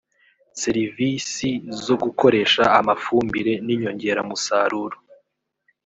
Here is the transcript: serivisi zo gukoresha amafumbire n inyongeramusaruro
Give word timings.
serivisi 0.61 1.49
zo 1.85 1.95
gukoresha 2.03 2.63
amafumbire 2.79 3.53
n 3.65 3.67
inyongeramusaruro 3.75 4.97